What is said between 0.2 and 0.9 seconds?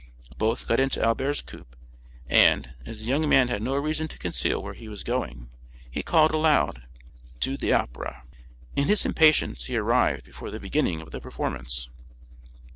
Both got